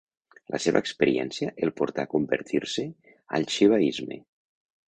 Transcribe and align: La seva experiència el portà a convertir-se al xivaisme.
La 0.53 0.59
seva 0.63 0.79
experiència 0.85 1.51
el 1.67 1.73
portà 1.81 2.07
a 2.09 2.13
convertir-se 2.15 2.89
al 3.39 3.49
xivaisme. 3.57 4.23